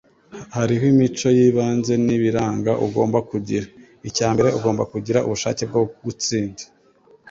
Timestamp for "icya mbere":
4.09-4.49